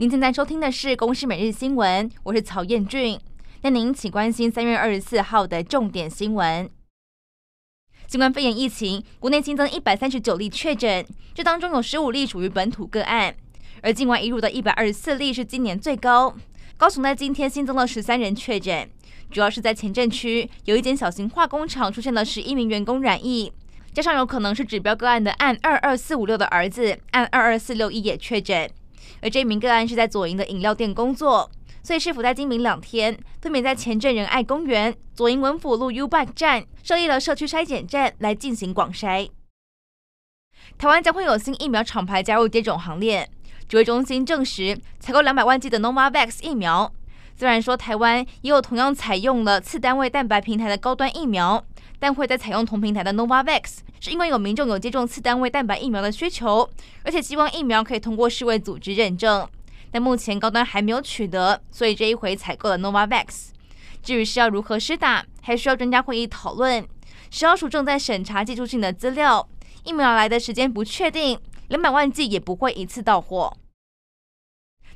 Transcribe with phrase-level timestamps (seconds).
[0.00, 3.20] 您正在收听的是《公视每日新闻》，我是曹彦俊。
[3.60, 6.70] 那您请关心三月二十四号的重点新闻：
[8.06, 13.34] 新冠肺炎疫情，国内新增一百三十九例确诊，这当中有十五例属于本土个案，
[13.82, 16.34] 而境外移入的一百二十四例是今年最高。
[16.78, 18.88] 高雄在今天新增了十三人确诊，
[19.30, 23.52] 主要是在前镇区有一间小型化工厂出现了十一名员工染疫，
[23.92, 28.70] 加上有可能是指标个案的案二二四五六的儿子案二二四六一也确诊。
[29.22, 31.50] 而这名个案是在左营的饮料店工作，
[31.82, 39.30] 所以市府在今明两天分别在前镇仁爱公园、左营文府路 U Bike 站设立了社区筛检站来进行广筛。
[40.78, 43.28] 台湾将会有新疫苗厂牌加入接种行列，
[43.68, 46.92] 指挥中心证实采购两百万剂的 Novavax 疫苗。
[47.36, 51.64] 虽然说台湾也有同样采用了次单位蛋白平台的高端疫苗，
[52.00, 53.78] 但会再采用同平台的 Novavax。
[54.00, 56.68] 是因为有民众有接种次单位蛋白疫苗的需求，
[57.04, 59.46] 而且希望疫苗可以通过世卫组织认证，
[59.90, 63.50] 但目前高端还没有取得，所以这一回采购了 Novavax。
[64.02, 66.88] 至于是要如何施打，还需要专家会议讨论。
[67.30, 69.46] 食药署正在审查技术性的资料，
[69.84, 73.54] 疫苗来的时间不确定，两百万剂也不会一次到货。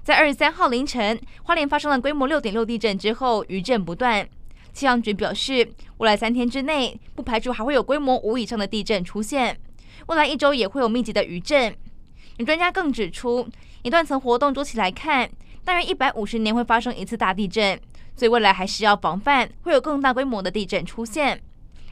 [0.02, 4.26] 在二十三号凌晨，花莲发生了规模六点六地震之后，余震不断。
[4.74, 5.66] 气象局表示，
[5.98, 9.56] 未来三天之内不排除还会有规模五以上的地震出现，
[10.08, 11.74] 未来一周也会有密集的余震。
[12.38, 13.48] 有专家更指出，
[13.82, 15.30] 以断层活动周期来看，
[15.64, 17.80] 大约一百五十年会发生一次大地震，
[18.16, 21.40] 所以未来还是要防范会有更大规模的地震出现。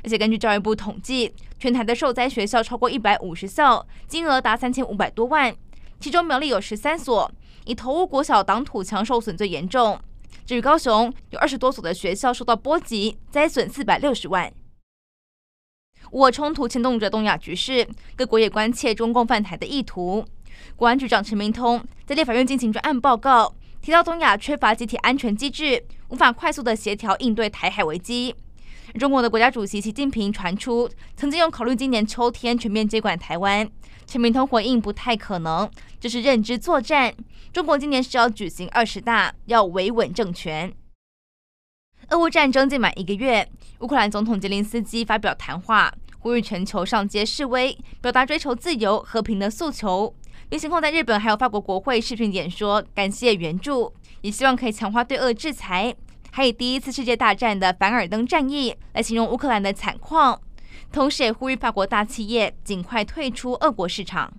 [0.03, 5.55] 而且根据教育部统计，全台的受灾学校超过一百五十校，金额达三千五百多万，
[6.01, 7.31] 其中苗栗有十三所，
[7.65, 9.97] 以头屋国小挡土墙受损最严重。
[10.53, 14.53] 至于高雄，有二十多所的学校受到波及，灾损四百六十万。
[16.11, 20.23] 我冲突牵动着东亚局势，各国也关切中共犯台的意图。
[20.77, 28.35] 国安局长陈明通在立法院进行专案报告，提到东亚缺乏集体安全机制，无法快速的协调应对台海危机。
[28.99, 33.69] 中国的国家主席习近平传出曾经有考虑今年秋天全面接管台湾，
[34.07, 37.15] 陈明通回应不太可能，这是认知作战。
[37.53, 40.73] 中国今年是要举行二十大，要维稳政权。
[42.11, 43.49] 俄乌战争届满一个月，
[43.79, 50.15] 乌克兰总统泽连斯基发表谈话，呼吁全球上街示威，表达追求自由和平的诉求。
[50.51, 55.97] 并先后在日本还有法国国会视频演说，感谢援助，也希望可以强化对俄制裁。
[56.35, 60.41] 还以第一次世界大战的凡尔登战役来形容乌克兰的惨况，
[60.91, 64.33] 同时也呼吁法国大企业尽快退出俄国市场。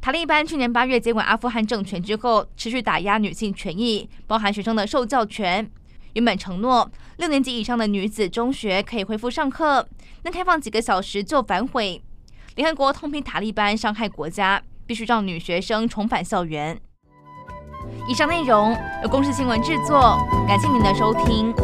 [0.00, 5.70] 塔利班去年八月接管阿富汗政权之后，持续打压女性权益，包含学生的受教权。
[6.14, 9.88] 原本承诺六年级以上的女子中学可以恢复上课，
[10.24, 12.02] 但开放几个小时就反悔。
[12.56, 16.80] 联合国痛批塔利班伤害国家，必须让女学生重返校园。
[18.10, 21.54] 以上内容由公视新闻制作，感谢您的收听。